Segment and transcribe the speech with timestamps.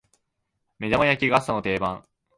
[0.77, 2.03] 目玉焼きが朝の定番